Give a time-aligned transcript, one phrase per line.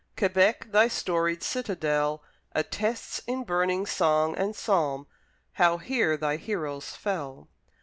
[0.17, 5.05] Quebec, thy storied citadel Attests in burning song and psalm
[5.61, 7.47] How here thy heroes fell!